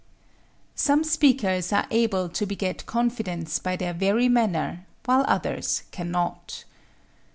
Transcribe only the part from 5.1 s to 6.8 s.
others can not.